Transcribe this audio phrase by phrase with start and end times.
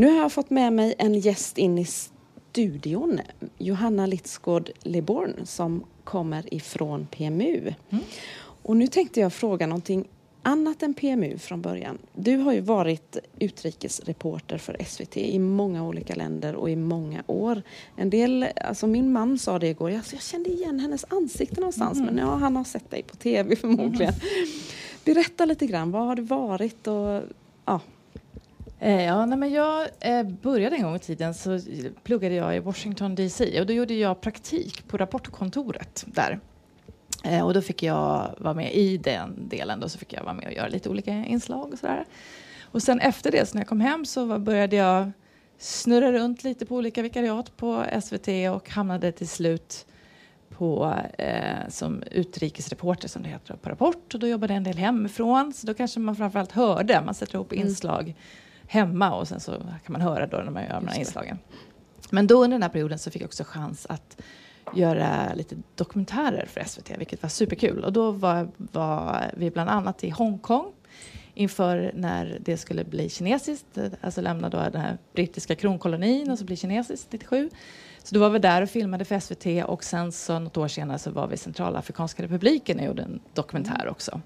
[0.00, 3.20] Nu har jag fått med mig en gäst in i studion,
[3.58, 7.74] Johanna Litsgård Leborn som kommer ifrån PMU.
[7.90, 8.04] Mm.
[8.62, 10.08] Och nu tänkte jag fråga någonting
[10.42, 11.98] annat än PMU från början.
[12.14, 17.62] Du har ju varit utrikesreporter för SVT i många olika länder och i många år.
[17.96, 21.98] En del, alltså min man sa det igår, alltså jag kände igen hennes ansikte någonstans
[21.98, 22.14] mm.
[22.14, 24.14] men ja, han har sett dig på TV förmodligen.
[24.14, 24.48] Mm.
[25.04, 27.22] Berätta lite grann, var har du varit och
[28.80, 28.86] ja.
[28.86, 31.60] Eh, ja, nej, men jag eh, började en gång i tiden så
[32.02, 36.40] pluggade jag i Washington DC och då gjorde jag praktik på rapportkontoret där.
[37.24, 39.80] Eh, och då fick jag vara med i den delen.
[39.80, 42.04] Då så fick jag vara med och göra lite olika inslag och sådär.
[42.62, 45.12] Och sen efter det, så när jag kom hem så började jag
[45.58, 49.86] snurra runt lite på olika vikariat på SVT och hamnade till slut
[50.48, 54.78] på, eh, som utrikesreporter som det heter på Rapport och då jobbade jag en del
[54.78, 57.66] hemifrån så då kanske man framförallt hörde, man sätter ihop mm.
[57.66, 58.14] inslag
[58.70, 61.38] hemma och sen så kan man höra då när man gör de här inslagen.
[62.10, 64.20] Men då under den här perioden så fick jag också chans att
[64.74, 67.84] göra lite dokumentärer för SVT, vilket var superkul.
[67.84, 70.72] Och då var, var vi bland annat i Hongkong
[71.34, 76.44] inför när det skulle bli kinesiskt, alltså lämna då den här brittiska kronkolonin och så
[76.44, 77.50] bli kinesiskt 97.
[78.02, 80.98] Så då var vi där och filmade för SVT och sen så något år senare
[80.98, 84.20] så var vi i Centralafrikanska republiken och gjorde en dokumentär också.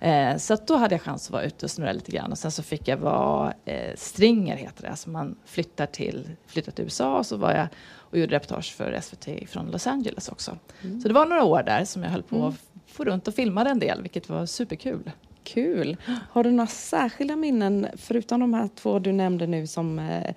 [0.00, 2.50] Eh, så då hade jag chans att vara ute och snurra lite grann och sen
[2.50, 7.18] så fick jag vara eh, stringer heter det, alltså man flyttar till, flyttar till USA
[7.18, 7.68] och så var jag
[8.10, 10.58] och gjorde reportage för SVT från Los Angeles också.
[10.82, 11.00] Mm.
[11.00, 12.48] Så det var några år där som jag höll på mm.
[12.48, 12.54] att
[12.86, 15.10] få runt och filmade en del, vilket var superkul.
[15.44, 15.96] Kul!
[16.30, 20.34] Har du några särskilda minnen, förutom de här två du nämnde nu, som, eh,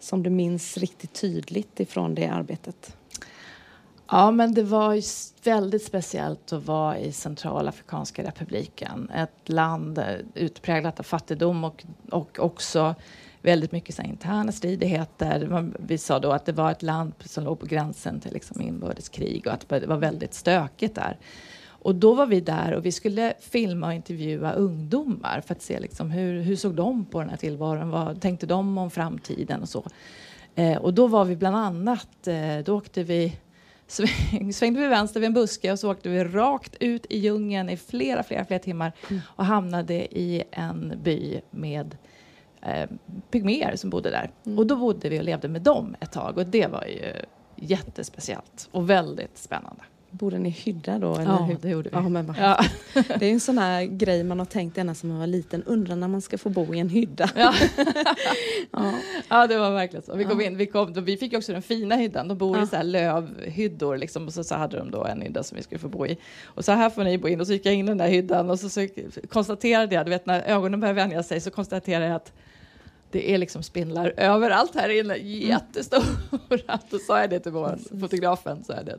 [0.00, 2.96] som du minns riktigt tydligt ifrån det arbetet?
[4.10, 5.02] Ja, men det var
[5.44, 9.10] väldigt speciellt att vara i Centralafrikanska republiken.
[9.14, 12.94] Ett land eh, utpräglat av fattigdom och, och också
[13.42, 15.70] väldigt mycket så interna stridigheter.
[15.78, 19.46] Vi sa då att det var ett land som låg på gränsen till liksom inbördeskrig
[19.46, 21.18] och att det var väldigt stökigt där.
[21.66, 25.80] Och då var vi där och vi skulle filma och intervjua ungdomar för att se
[25.80, 27.90] liksom hur, hur såg de på den här tillvaron?
[27.90, 29.84] Vad tänkte de om framtiden och så?
[30.54, 33.36] Eh, och då var vi bland annat, eh, då åkte vi
[33.86, 37.76] svängde vi vänster vid en buske och så åkte vi rakt ut i djungeln i
[37.76, 39.22] flera, flera, flera timmar mm.
[39.26, 41.96] och hamnade i en by med
[42.62, 42.90] eh,
[43.30, 44.30] pygméer som bodde där.
[44.46, 44.58] Mm.
[44.58, 47.12] Och då bodde vi och levde med dem ett tag och det var ju
[47.56, 49.82] jättespeciellt och väldigt spännande.
[50.18, 51.14] Bodde ni i hydda då?
[51.14, 51.56] Eller ja, hur?
[51.60, 51.96] det gjorde vi.
[51.96, 52.64] Ja, men ja.
[52.94, 55.62] Det är en sån här grej man har tänkt ända sedan man var liten.
[55.62, 57.30] Undrar när man ska få bo i en hydda.
[57.36, 57.54] Ja,
[58.70, 58.92] ja.
[59.28, 60.16] ja det var verkligen så.
[60.16, 62.28] Vi kom in, vi, kom, vi fick också den fina hyddan.
[62.28, 65.42] De bor i så här lövhyddor liksom, och så, så hade de då en hydda
[65.42, 66.18] som vi skulle få bo i.
[66.44, 67.40] Och så här får ni bo in.
[67.40, 68.86] Och så gick jag in i den där hyddan och så, så
[69.28, 72.32] konstaterade jag, du vet när ögonen börjar vänja sig så konstaterade jag att
[73.14, 76.02] det är liksom spindlar överallt här inne, jättestora.
[76.90, 78.98] Då sa jag det till vår fotografen, så är det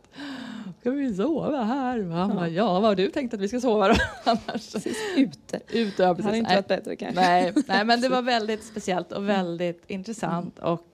[0.85, 2.01] ska vi sova här?
[2.01, 2.53] Mamma, ja.
[2.53, 3.96] ja, vad har du tänkt att vi ska sova då?
[4.23, 4.73] Annars?
[4.73, 5.59] Precis, ute.
[5.69, 7.22] ute ja, Det hade inte varit bättre kanske.
[7.22, 10.00] Nej, nej, men det var väldigt speciellt och väldigt mm.
[10.00, 10.88] intressant och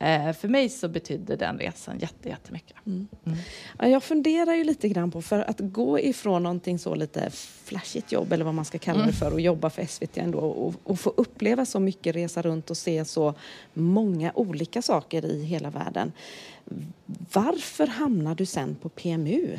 [0.00, 2.76] Eh, för mig så betydde den resan jätte, jättemycket.
[2.86, 3.08] Mm.
[3.26, 3.38] Mm.
[3.78, 7.30] Ja, jag funderar ju lite grann på, för att gå ifrån någonting så lite
[7.64, 9.14] flashigt jobb eller vad man ska kalla det mm.
[9.14, 12.76] för och jobba för SVT ändå och, och, få uppleva så mycket, resa runt och
[12.76, 13.34] se så
[13.74, 16.12] många olika saker i hela världen.
[17.32, 19.58] Varför hamnade du sen på PMU?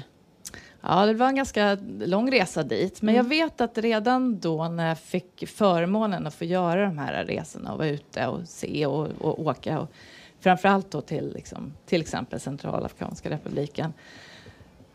[0.82, 3.02] Ja, det var en ganska lång resa dit.
[3.02, 3.26] Men mm.
[3.26, 7.72] jag vet att redan då när jag fick förmånen att få göra de här resorna
[7.72, 9.92] och vara ute och se och, och åka och
[10.42, 13.94] framförallt då till liksom, till exempel Centralafrikanska republiken.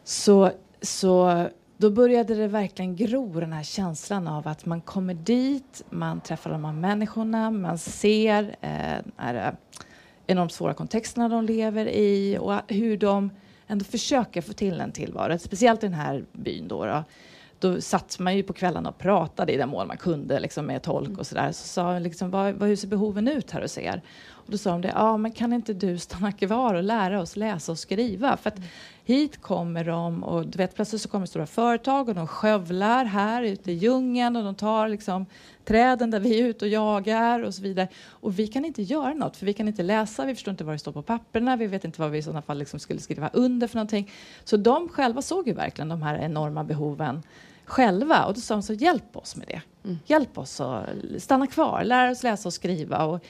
[0.04, 0.50] Så,
[0.82, 1.46] så
[1.76, 6.50] då började det verkligen gro den här känslan av att man kommer dit, man träffar
[6.50, 9.56] de här människorna, man ser eh, är
[10.26, 13.30] enormt svåra kontexterna de lever i och hur de
[13.66, 15.38] ändå försöker få till en tillvaro.
[15.38, 16.84] Speciellt i den här byn då.
[16.84, 17.04] då
[17.58, 20.82] då satt man ju på kvällarna och pratade i den mån man kunde liksom med
[20.82, 21.52] tolk och sådär.
[21.52, 24.02] Så sa liksom, vad, vad, hur ser behoven ut här hos er?
[24.46, 27.36] Och då sa de det, ja men kan inte du stanna kvar och lära oss
[27.36, 28.36] läsa och skriva?
[28.36, 28.58] För att
[29.04, 33.42] hit kommer de och du vet plötsligt så kommer stora företag och de skövlar här
[33.42, 35.26] ute i djungeln och de tar liksom
[35.64, 37.88] träden där vi är ute och jagar och så vidare.
[38.08, 40.74] Och vi kan inte göra något för vi kan inte läsa, vi förstår inte vad
[40.74, 43.30] det står på papperna, vi vet inte vad vi i sådana fall liksom skulle skriva
[43.32, 44.10] under för någonting.
[44.44, 47.22] Så de själva såg ju verkligen de här enorma behoven
[47.66, 49.60] själva och då sa de så hjälp oss med det.
[49.84, 49.98] Mm.
[50.06, 50.88] Hjälp oss att
[51.18, 53.04] stanna kvar, lära oss läsa och skriva.
[53.04, 53.24] Och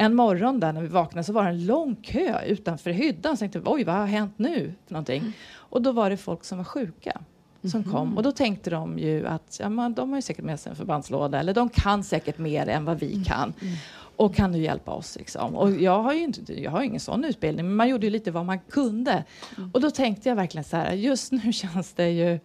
[0.00, 3.36] en morgon där när vi vaknade så var det en lång kö utanför hyddan.
[3.36, 4.72] Så tänkte, oj vad har hänt nu?
[4.86, 5.20] För någonting.
[5.20, 5.32] Mm.
[5.52, 7.20] Och då var det folk som var sjuka
[7.62, 7.92] som mm.
[7.92, 8.16] kom.
[8.16, 10.76] Och då tänkte de ju att ja, man, de har ju säkert med sig en
[10.76, 13.24] förbandslåda eller de kan säkert mer än vad vi mm.
[13.24, 13.54] kan.
[13.60, 13.74] Mm.
[14.16, 15.16] Och kan du hjälpa oss?
[15.16, 15.56] Liksom?
[15.56, 18.30] Och jag har ju inte, jag har ingen sån utbildning, men man gjorde ju lite
[18.30, 19.24] vad man kunde.
[19.56, 19.70] Mm.
[19.72, 22.38] Och då tänkte jag verkligen så här, just nu känns det ju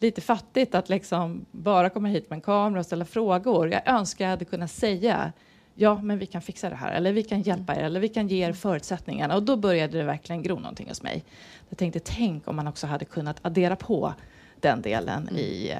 [0.00, 3.72] lite fattigt att liksom bara komma hit med en kamera och ställa frågor.
[3.72, 5.32] Jag önskar jag hade kunnat säga
[5.76, 8.28] ja, men vi kan fixa det här, eller vi kan hjälpa er, eller vi kan
[8.28, 9.36] ge er förutsättningarna.
[9.36, 11.24] Och då började det verkligen gro någonting hos mig.
[11.68, 14.14] Jag tänkte, tänk om man också hade kunnat addera på
[14.60, 15.36] den delen mm.
[15.36, 15.74] i,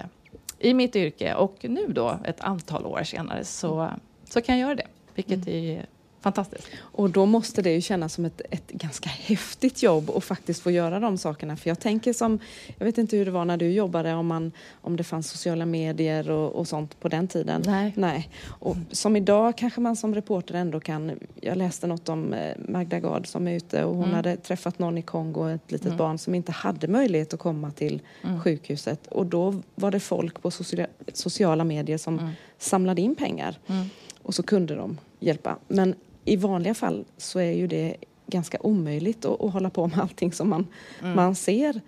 [0.59, 1.35] i mitt yrke.
[1.35, 3.91] Och nu då, ett antal år senare, så,
[4.25, 4.87] så kan jag göra det.
[5.15, 5.79] Vilket mm.
[5.79, 5.87] är
[6.27, 6.69] fantastiskt.
[6.79, 10.71] Och då måste det ju kännas som ett, ett ganska häftigt jobb att faktiskt få
[10.71, 11.57] göra de sakerna.
[11.57, 12.39] För jag tänker som,
[12.79, 15.67] jag vet inte hur det var när du jobbade, om, man, om det fanns sociala
[15.67, 17.63] medier och, och sånt på den tiden.
[17.67, 17.93] Nej.
[17.97, 18.29] Nej.
[18.47, 23.01] Och som idag kanske man som reporter ändå kan, jag läste något om eh, Magda
[23.01, 24.17] Gard som är ute och hon mm.
[24.17, 25.99] hade träffat någon i Kongo, ett litet mm.
[25.99, 28.41] barn som inte hade möjlighet att komma till mm.
[28.41, 29.07] sjukhuset.
[29.07, 32.31] Och då var det folk på sociala, sociala medier som mm.
[32.59, 33.59] samlade in pengar.
[33.67, 33.89] Mm.
[34.23, 35.57] Och så kunde de hjälpa.
[35.69, 35.95] Men
[36.27, 37.97] i vanliga fall så är ju det
[38.27, 40.67] ganska omöjligt att, att hålla på med allting som man,
[41.03, 41.17] mm.
[41.17, 41.81] man ser.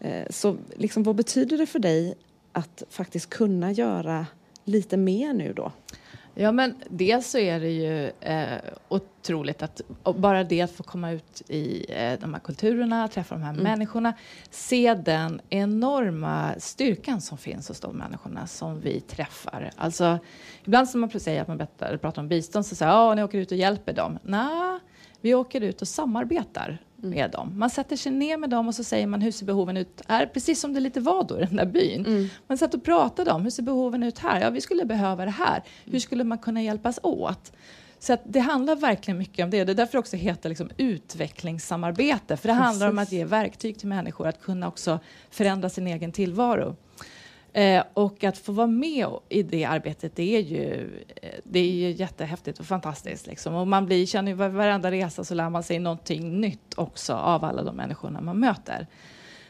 [0.00, 2.14] Eh, så liksom, vad betyder det för dig
[2.52, 4.26] att faktiskt kunna göra
[4.64, 5.72] lite mer nu då?
[6.34, 8.58] Ja, men dels så är det ju eh,
[8.88, 9.80] otroligt att
[10.16, 13.62] bara det att få komma ut i eh, de här kulturerna, träffa de här mm.
[13.62, 14.14] människorna,
[14.50, 19.70] se den enorma styrkan som finns hos de människorna som vi träffar.
[19.76, 20.18] Alltså,
[20.64, 21.66] ibland som man säger att man
[22.00, 24.18] pratar om bistånd så säger ja, ni åker ut och hjälper dem.
[24.22, 24.78] Nej,
[25.20, 26.78] vi åker ut och samarbetar.
[27.02, 27.58] Med dem.
[27.58, 30.26] Man sätter sig ner med dem och så säger man hur ser behoven ut här?
[30.26, 32.06] Precis som det lite var då i den där byn.
[32.06, 32.28] Mm.
[32.46, 34.40] Man satt och pratade om hur ser behoven ut här?
[34.40, 35.62] Ja, vi skulle behöva det här.
[35.84, 37.52] Hur skulle man kunna hjälpas åt?
[37.98, 39.64] Så det handlar verkligen mycket om det.
[39.64, 42.36] Det är därför det också heter liksom utvecklingssamarbete.
[42.36, 42.66] För det Precis.
[42.66, 44.98] handlar om att ge verktyg till människor att kunna också
[45.30, 46.76] förändra sin egen tillvaro.
[47.52, 50.90] Eh, och att få vara med i det arbetet, det är ju,
[51.22, 53.26] eh, det är ju jättehäftigt och fantastiskt.
[53.26, 53.54] Liksom.
[53.54, 57.44] Och man blir, känner ju varenda resa så lär man sig någonting nytt också av
[57.44, 58.86] alla de människorna man möter.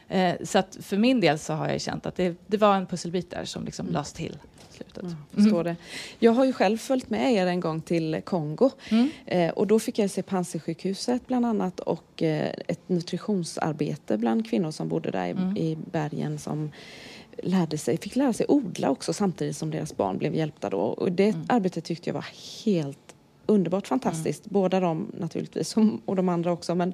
[0.07, 2.85] Eh, så att för min del så har jag känt att det, det var en
[2.85, 3.93] pusselbit där som liksom mm.
[3.93, 4.37] lades till.
[4.69, 5.03] Slutet.
[5.03, 5.47] Mm.
[5.53, 5.63] Mm.
[5.63, 5.75] Det.
[6.19, 9.09] Jag har ju själv följt med er en gång till Kongo mm.
[9.25, 14.71] eh, och då fick jag se Panzisjukhuset bland annat och eh, ett nutritionsarbete bland kvinnor
[14.71, 15.57] som bodde där i, mm.
[15.57, 16.71] i bergen som
[17.43, 20.79] lärde sig, fick lära sig odla också samtidigt som deras barn blev hjälpta då.
[20.79, 21.45] Och det mm.
[21.49, 22.25] arbetet tyckte jag var
[22.65, 23.15] helt
[23.45, 24.45] underbart fantastiskt.
[24.45, 24.53] Mm.
[24.53, 25.75] Båda de naturligtvis
[26.05, 26.75] och de andra också.
[26.75, 26.93] Men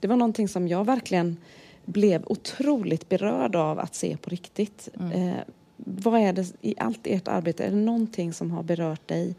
[0.00, 1.36] det var någonting som jag verkligen
[1.84, 4.88] blev otroligt berörd av att se på riktigt.
[5.00, 5.12] Mm.
[5.12, 5.40] Eh,
[5.76, 9.34] vad är det i allt ert arbete, är det någonting som har berört dig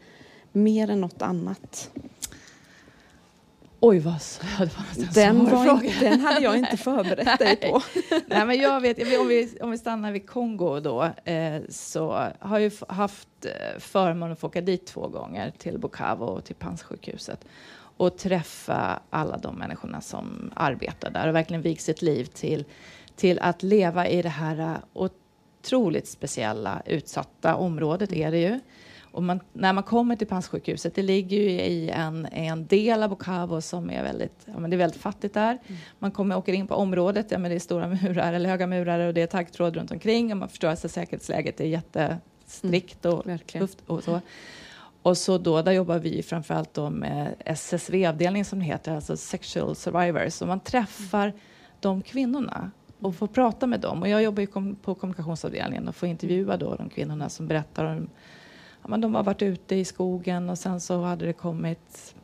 [0.52, 1.90] mer än något annat?
[3.86, 4.14] Oj, vad
[4.58, 7.82] det var den, var den hade jag inte förberett dig på.
[8.26, 12.58] Nej, men jag vet, om, vi, om vi stannar vid Kongo då, eh, så har
[12.58, 17.44] jag haft eh, förmånen att få åka dit två gånger, till Bukavu och till Panssjukhuset
[17.96, 22.64] och träffa alla de människorna som arbetar där och verkligen vigt sitt liv till,
[23.16, 28.60] till att leva i det här eh, otroligt speciella, utsatta området är det ju.
[29.14, 33.10] Och man, när man kommer till Panssjukhuset, det ligger ju i en, en del av
[33.10, 35.50] Bukavu som är väldigt, ja, men det är väldigt fattigt där.
[35.66, 35.80] Mm.
[35.98, 38.98] Man kommer, åker in på området, ja, men det är stora murar eller höga murar
[38.98, 43.38] och det är taggtråd runt omkring och man förstår att säkerhetsläget är jättestrikt och mm,
[43.38, 44.20] tufft och så.
[45.02, 49.76] Och så då, där jobbar vi framförallt då med SSV-avdelningen som det heter, alltså Sexual
[49.76, 50.42] Survivors.
[50.42, 51.38] Och man träffar mm.
[51.80, 54.02] de kvinnorna och får prata med dem.
[54.02, 57.84] Och jag jobbar ju kom, på kommunikationsavdelningen och får intervjua då de kvinnorna som berättar
[57.84, 58.08] om
[58.84, 62.14] ja, men de har varit ute i skogen och sen så hade det kommit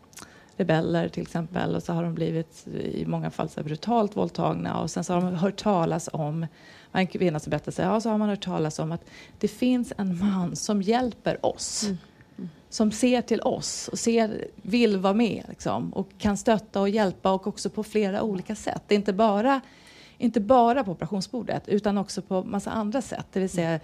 [0.57, 4.91] rebeller till exempel och så har de blivit i många fall så brutalt våldtagna och
[4.91, 6.47] sen så har de hört talas om
[6.93, 9.05] en kvinna som berättade ja, så har man hört talas om att
[9.39, 11.85] det finns en man som hjälper oss.
[11.85, 11.99] Mm.
[12.39, 12.51] Mm.
[12.69, 17.33] Som ser till oss och ser, vill vara med liksom, och kan stötta och hjälpa
[17.33, 18.83] och också på flera olika sätt.
[18.87, 19.61] Det är inte bara,
[20.19, 23.27] inte bara på operationsbordet utan också på massa andra sätt.
[23.33, 23.81] Det vill säga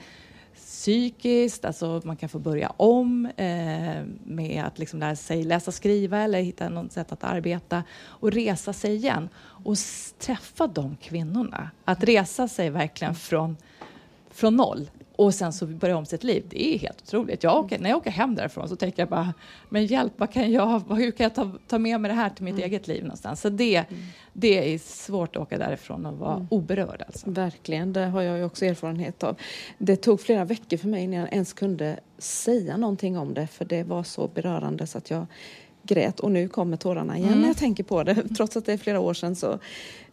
[0.57, 6.19] psykiskt, alltså man kan få börja om eh, med att liksom lära sig läsa skriva
[6.19, 9.77] eller hitta något sätt att arbeta och resa sig igen och
[10.19, 11.71] träffa de kvinnorna.
[11.85, 13.57] Att resa sig verkligen från,
[14.31, 16.45] från noll och sen så börja om sitt liv.
[16.49, 17.43] Det är helt otroligt.
[17.43, 19.35] Jag åker, när jag åker hem därifrån så tänker jag bara,
[19.69, 22.45] men hjälp, vad kan jag, hur kan jag ta, ta med mig det här till
[22.45, 22.65] mitt mm.
[22.65, 23.41] eget liv någonstans?
[23.41, 24.03] Så det, mm.
[24.33, 26.47] det är svårt att åka därifrån och vara mm.
[26.51, 27.03] oberörd.
[27.07, 27.31] Alltså.
[27.31, 29.37] Verkligen, det har jag ju också erfarenhet av.
[29.79, 33.65] Det tog flera veckor för mig innan jag ens kunde säga någonting om det, för
[33.65, 35.27] det var så berörande så att jag
[35.87, 37.41] grät och nu kommer tårarna igen mm.
[37.41, 38.15] när jag tänker på det.
[38.37, 39.59] Trots att det är flera år sedan så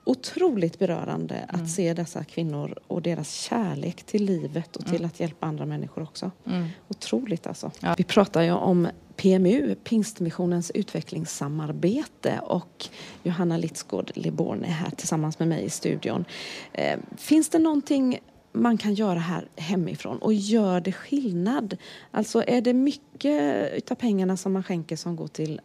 [0.03, 1.61] otroligt berörande mm.
[1.61, 5.05] att se dessa kvinnor och deras kärlek till livet och till mm.
[5.05, 6.31] att hjälpa andra människor också.
[6.45, 6.67] Mm.
[6.87, 7.71] Otroligt alltså.
[7.79, 7.95] Ja.
[7.97, 12.87] Vi pratar ju om PMU, Pingstmissionens utvecklingssamarbete och
[13.23, 16.25] Johanna Litzgård Liborn är här tillsammans med mig i studion.
[16.73, 18.19] Eh, finns det någonting
[18.53, 21.77] man kan göra här hemifrån och gör det skillnad?
[22.11, 25.61] Alltså är det mycket av pengarna som man skänker som går till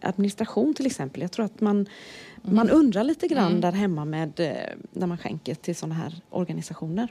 [0.00, 1.22] administration till exempel?
[1.22, 2.56] Jag tror att man, mm.
[2.56, 3.60] man undrar lite grann mm.
[3.60, 4.54] där hemma med eh,
[4.90, 7.08] när man skänker till sådana här organisationer.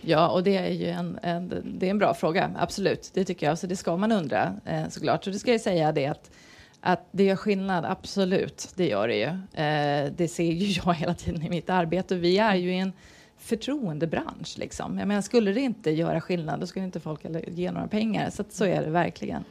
[0.00, 1.48] Ja, och det är ju en, en,
[1.78, 3.10] det är en bra fråga, absolut.
[3.14, 5.24] Det tycker jag, så det ska man undra eh, såklart.
[5.24, 6.30] Så det ska jag säga det att
[6.80, 9.28] att det gör skillnad, absolut, det gör det ju.
[9.64, 12.14] Eh, det ser ju jag hela tiden i mitt arbete.
[12.14, 12.92] Vi är ju i en
[13.38, 14.58] förtroendebransch.
[14.58, 14.98] Liksom.
[14.98, 18.30] Jag menar, skulle det inte göra skillnad, då skulle inte folk ge några pengar.
[18.30, 19.44] Så, så är det verkligen.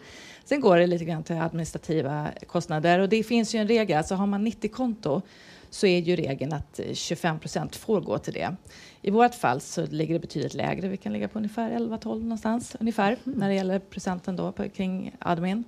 [0.46, 4.16] Sen går det lite grann till administrativa kostnader och det finns ju en regel, alltså
[4.16, 5.22] har man 90-konto
[5.70, 8.56] så är ju regeln att 25 procent får gå till det.
[9.02, 10.88] I vårt fall så ligger det betydligt lägre.
[10.88, 13.40] Vi kan ligga på ungefär 11-12 någonstans ungefär mm.
[13.40, 15.64] när det gäller procenten då på, kring admin.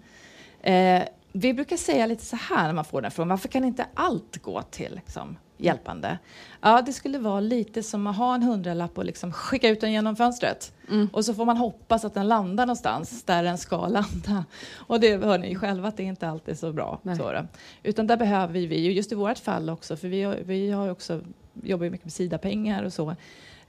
[0.61, 3.85] Eh, vi brukar säga lite så här när man får den frågan, varför kan inte
[3.93, 6.17] allt gå till liksom, hjälpande?
[6.61, 9.91] Ja, det skulle vara lite som att ha en hundralapp och liksom skicka ut den
[9.91, 10.73] genom fönstret.
[10.89, 11.09] Mm.
[11.13, 14.45] Och så får man hoppas att den landar någonstans där den ska landa.
[14.75, 16.99] Och det hör ni ju själva att det inte alltid är så bra.
[17.17, 17.47] Så
[17.83, 21.21] Utan där behöver vi, just i vårt fall också, för vi, vi har också,
[21.63, 23.15] jobbar ju mycket med Sida-pengar och så,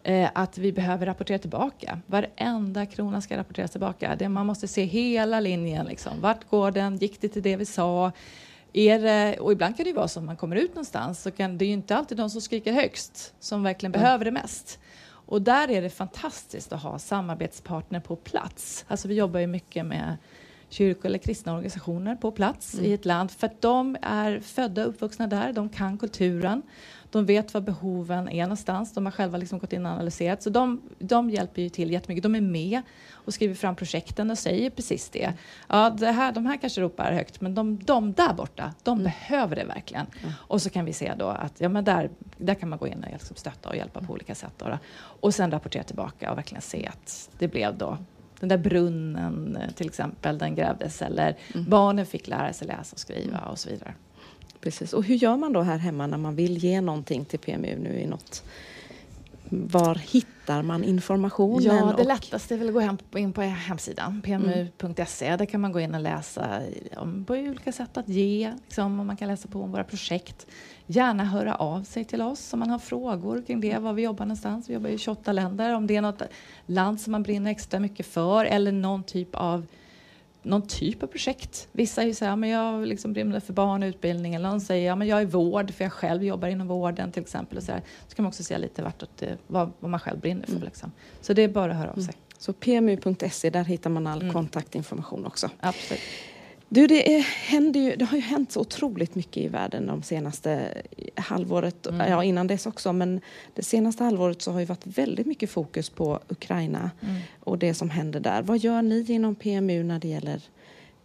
[0.03, 2.01] eh, att vi behöver rapportera tillbaka.
[2.07, 4.17] Varenda krona ska rapporteras tillbaka.
[4.19, 5.87] Det, man måste se hela linjen.
[5.87, 6.21] Liksom.
[6.21, 6.97] Vart går den?
[6.97, 8.13] Gick det till det vi sa?
[8.73, 11.31] Är det, och ibland kan det ju vara så att man kommer ut någonstans så
[11.31, 14.03] kan det är ju inte alltid de som skriker högst som verkligen mm.
[14.03, 14.79] behöver det mest.
[15.29, 18.85] Och där är det fantastiskt att ha samarbetspartner på plats.
[18.89, 20.17] Alltså vi jobbar ju mycket med
[20.69, 22.87] kyrkor eller kristna organisationer på plats mm.
[22.87, 26.63] i ett land för att de är födda och uppvuxna där, de kan kulturen
[27.11, 28.95] de vet var behoven är någonstans.
[28.95, 30.43] De har själva liksom gått in och analyserat.
[30.43, 32.23] Så de, de hjälper ju till jättemycket.
[32.23, 32.83] De är med
[33.13, 35.33] och skriver fram projekten och säger precis det.
[35.69, 39.05] Ja, det här, de här kanske ropar högt, men de, de där borta, de mm.
[39.05, 40.07] behöver det verkligen.
[40.23, 40.33] Mm.
[40.39, 43.05] Och så kan vi se då att ja, men där, där kan man gå in
[43.05, 44.53] och liksom stötta och hjälpa på olika sätt.
[44.57, 47.99] Då, Och sen rapportera tillbaka och verkligen se att det blev då
[48.41, 51.71] den där brunnen till exempel, den grävdes eller mm.
[51.71, 53.95] barnen fick lära sig läsa och skriva och så vidare.
[54.61, 54.93] Precis.
[54.93, 58.01] Och hur gör man då här hemma när man vill ge någonting till PMU nu
[58.01, 58.43] i något
[59.51, 61.77] var hittar man informationen?
[61.77, 65.27] Ja, det lättaste är väl att gå hem, in på hemsidan, pmu.se.
[65.27, 65.39] Mm.
[65.39, 66.61] Där kan man gå in och läsa
[66.97, 70.47] om på olika sätt att ge, liksom, och man kan läsa på om våra projekt.
[70.87, 74.25] Gärna höra av sig till oss om man har frågor kring det, var vi jobbar
[74.25, 74.69] någonstans.
[74.69, 75.75] Vi jobbar i 28 länder.
[75.75, 76.23] Om det är något
[76.67, 79.67] land som man brinner extra mycket för eller någon typ av
[80.43, 81.69] någon typ av projekt.
[81.73, 84.35] Vissa säger så men jag liksom brinner för barn och utbildning.
[84.35, 87.23] Eller någon säger ja, men jag är vård, för jag själv jobbar inom vården till
[87.23, 87.59] exempel.
[87.59, 87.83] Och så, här.
[88.09, 90.53] så kan man också se lite vartåt, vad, vad man själv brinner för.
[90.53, 90.65] Mm.
[90.65, 90.93] Liksom.
[91.21, 92.15] Så det är bara att höra av sig.
[92.15, 92.29] Mm.
[92.39, 94.35] Så pmu.se, där hittar man all mm.
[94.35, 95.51] kontaktinformation också.
[95.61, 96.01] Absolut.
[96.69, 100.03] Du, det, är, händer ju, det har ju hänt så otroligt mycket i världen de
[100.03, 100.83] senaste
[101.15, 102.11] halvåret, mm.
[102.11, 103.21] ja innan dess också, men
[103.55, 107.21] det senaste halvåret så har ju varit väldigt mycket fokus på Ukraina mm.
[107.41, 108.43] och det som händer där.
[108.43, 110.43] Vad gör ni inom PMU när det gäller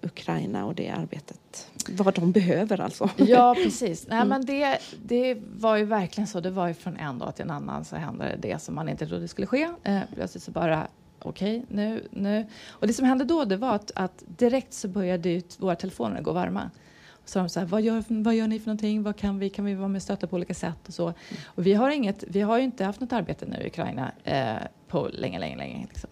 [0.01, 1.67] Ukraina och det arbetet?
[1.89, 3.09] Vad de behöver alltså?
[3.17, 4.07] Ja, precis.
[4.07, 4.29] Nej, mm.
[4.29, 6.39] men det, det var ju verkligen så.
[6.39, 9.07] Det var ju från en dag till en annan så hände det som man inte
[9.07, 9.69] trodde skulle ske.
[9.83, 10.87] Eh, plötsligt så bara
[11.23, 12.45] okej, okay, nu, nu.
[12.69, 16.21] Och det som hände då det var att, att direkt så började ut våra telefoner
[16.21, 16.71] gå varma.
[17.25, 19.03] Så de så här, vad gör, vad gör ni för någonting?
[19.03, 19.49] Vad kan vi?
[19.49, 20.87] Kan vi vara med och stötta på olika sätt?
[20.87, 21.03] Och så.
[21.03, 21.15] Mm.
[21.45, 24.55] Och vi har, inget, vi har ju inte haft något arbete nu i Ukraina eh,
[24.87, 25.87] på länge, länge, länge.
[25.89, 26.09] Liksom.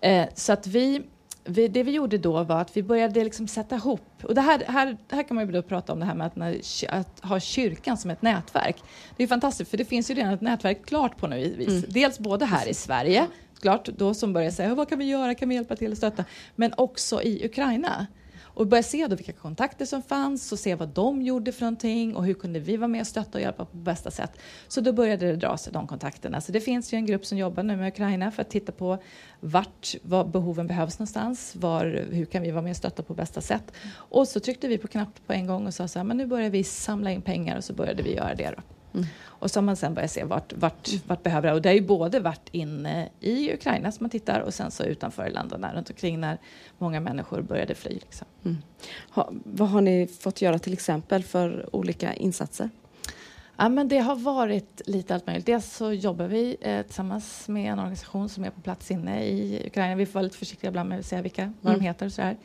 [0.00, 1.02] Eh, så att vi,
[1.44, 4.64] vi, det vi gjorde då var att vi började liksom sätta ihop, och det här,
[4.68, 7.40] här, här kan man ju då prata om det här med att, när, att ha
[7.40, 8.76] kyrkan som ett nätverk.
[9.16, 11.68] Det är fantastiskt, för det finns ju redan ett nätverk klart på något vis.
[11.68, 11.84] Mm.
[11.88, 13.26] Dels både här i Sverige,
[13.62, 16.24] såklart, då som börjar säga vad kan vi göra, kan vi hjälpa till och stötta,
[16.56, 18.06] men också i Ukraina
[18.54, 22.16] och börja se då vilka kontakter som fanns och se vad de gjorde för någonting
[22.16, 24.30] och hur kunde vi vara med och stötta och hjälpa på bästa sätt.
[24.68, 26.40] Så då började det dra sig de kontakterna.
[26.40, 28.98] Så det finns ju en grupp som jobbar nu med Ukraina för att titta på
[29.40, 33.40] vart var behoven behövs någonstans, var, hur kan vi vara med och stötta på bästa
[33.40, 33.72] sätt.
[33.94, 36.26] Och så tryckte vi på knapp på en gång och sa så här, men nu
[36.26, 38.62] börjar vi samla in pengar och så började vi göra det då.
[38.94, 39.06] Mm.
[39.24, 41.54] Och så har man sen börjat se vart, vart, vart behöver det.
[41.54, 44.84] Och det har ju både varit inne i Ukraina som man tittar och sen så
[44.84, 46.38] utanför länderna runt omkring när
[46.78, 47.90] många människor började fly.
[47.90, 48.26] Liksom.
[48.44, 48.56] Mm.
[49.10, 52.70] Ha, vad har ni fått göra till exempel för olika insatser?
[53.56, 55.46] Ja, men det har varit lite allt möjligt.
[55.46, 59.66] Dels så jobbar vi eh, tillsammans med en organisation som är på plats inne i
[59.66, 59.94] Ukraina.
[59.94, 61.80] Vi får vara lite försiktiga ibland med att säga vilka, vad mm.
[61.80, 62.36] de heter och så här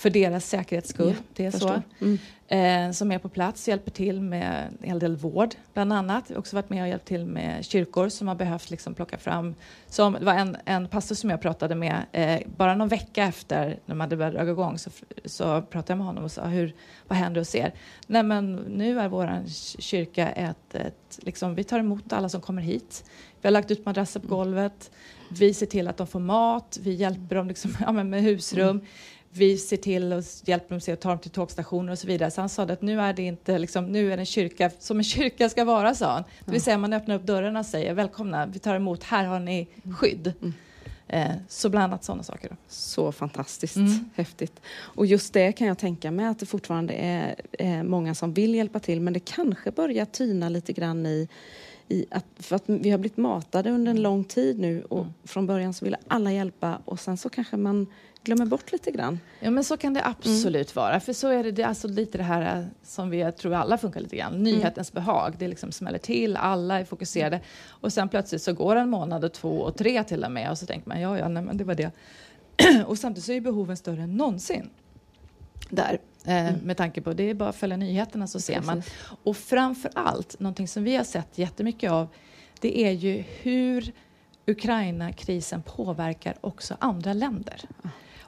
[0.00, 1.14] för deras säkerhets skull.
[1.16, 1.82] Ja, det är förstår.
[1.98, 2.04] så.
[2.04, 2.18] Mm.
[2.48, 6.24] Eh, som är på plats, hjälper till med en hel del vård bland annat.
[6.26, 9.18] Jag har också varit med och hjälpt till med kyrkor som har behövt liksom plocka
[9.18, 9.54] fram.
[9.86, 13.66] Som, det var en, en pastor som jag pratade med eh, bara någon vecka efter
[13.66, 14.90] när de hade börjat dra igång så,
[15.24, 16.74] så pratade jag med honom och sa hur,
[17.08, 17.72] vad händer hos er?
[18.06, 19.42] Nej men nu är vår
[19.80, 23.04] kyrka ett, ett liksom, vi tar emot alla som kommer hit.
[23.40, 24.90] Vi har lagt ut madrasser på golvet.
[25.30, 26.78] Vi ser till att de får mat.
[26.82, 28.80] Vi hjälper dem liksom, ja, med husrum.
[29.32, 32.30] Vi ser till och hjälper dem att ta dem till tågstationer och så vidare.
[32.30, 34.98] Så han sa att nu är det inte liksom, nu är det en kyrka som
[34.98, 36.24] en kyrka ska vara, sa han.
[36.44, 39.40] Det vill säga man öppnar upp dörrarna och säger välkomna, vi tar emot, här har
[39.40, 39.68] ni
[39.98, 40.32] skydd.
[40.40, 40.52] Mm.
[41.08, 42.48] Eh, så bland annat sådana saker.
[42.48, 42.56] Då.
[42.68, 44.10] Så fantastiskt Mm.
[44.14, 44.60] häftigt.
[44.78, 48.54] Och just det kan jag tänka mig att det fortfarande är, är många som vill
[48.54, 51.28] hjälpa till men det kanske börjar tyna lite grann i,
[51.90, 55.12] i att, för att vi har blivit matade under en lång tid nu och Mm.
[55.24, 57.86] från början så ville alla hjälpa och sen så kanske man
[58.24, 59.20] glömmer bort lite grann.
[59.40, 61.00] Ja men så kan det absolut vara.
[61.00, 63.54] För så är det, det är alltså lite det här eh, som vi jag tror
[63.54, 64.42] alla funkar lite grann.
[64.42, 65.34] Nyhetens behag.
[65.38, 67.40] Det liksom smäller till, alla är fokuserade.
[67.68, 70.58] Och sen plötsligt så går en månad och två och tre till och med och
[70.58, 71.90] så tänker man ja ja nej, men det var det.
[72.86, 74.70] och samtidigt så är behoven större än någonsin.
[75.70, 75.98] Där.
[76.26, 78.82] Eh, Med tanke på det är bara att följa nyheterna så ser man.
[79.24, 82.08] Och framför allt, någonting som vi har sett jättemycket av,
[82.60, 83.92] det är ju hur
[84.46, 87.60] Ukraina-krisen påverkar också andra länder.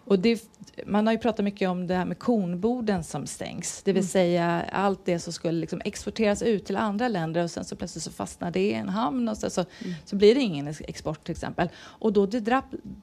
[0.04, 0.42] Och det,
[0.86, 4.64] man har ju pratat mycket om det här med kornborden som stängs, det vill säga
[4.72, 8.10] allt det som skulle liksom exporteras ut till andra länder och sen så plötsligt så
[8.10, 9.64] fastnar det i en hamn och så, så,
[10.04, 11.68] så blir det ingen ex- export till exempel.
[11.78, 12.26] Och då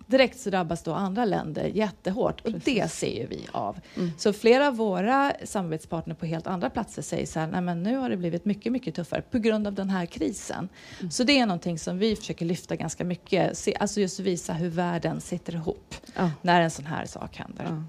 [0.08, 3.80] direkt så drabbas då andra länder jättehårt och det ser ju vi av.
[4.18, 7.96] Så flera av våra samarbetspartner på helt andra platser säger så här, nej men nu
[7.98, 10.70] har det blivit mycket, mycket tuffare på grund av den här krisen.
[11.12, 14.70] Så det är någonting som vi försöker lyfta ganska mycket, se, alltså just visa hur
[14.70, 16.32] världen sitter ihop Ja.
[16.42, 17.64] när en sån här sak händer.
[17.70, 17.84] Ja.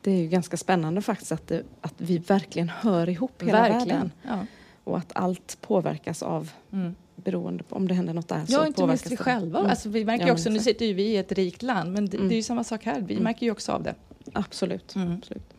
[0.00, 3.78] Det är ju ganska spännande faktiskt att, det, att vi verkligen hör ihop hela världen
[3.78, 4.12] Verkligen.
[4.22, 4.46] Ja.
[4.84, 6.94] och att allt påverkas av Mm.
[7.16, 8.46] beroende på om det händer något där.
[8.46, 9.16] så Ja, inte minst vi det.
[9.16, 9.58] själva.
[9.58, 9.70] Mm.
[9.70, 12.16] Alltså, vi märker Ja, också, nu sitter ju vi i ett rikt land, men det,
[12.16, 12.28] Mm.
[12.28, 13.00] det är ju samma sak här.
[13.00, 13.24] Vi Mm.
[13.24, 13.94] märker ju också av det.
[14.32, 14.94] Absolut.
[14.94, 15.12] Mm.
[15.18, 15.54] Absolut.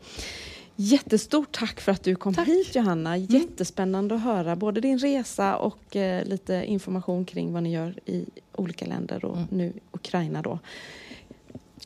[0.76, 2.48] Jättestort tack för att du kom Tack.
[2.48, 3.16] hit Johanna.
[3.16, 8.26] Jättespännande att höra både din resa och eh, lite information kring vad ni gör i
[8.52, 9.48] olika länder och Mm.
[9.50, 10.58] nu Ukraina då.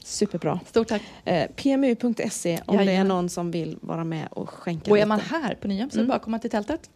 [0.09, 0.61] Superbra.
[0.67, 1.03] Stort tack.
[1.25, 5.09] Eh, PMU.se om det är någon som vill vara med och skänka Och är lite.
[5.09, 6.09] man här på Nyhem så är Mm.
[6.09, 6.81] bara att komma till tältet.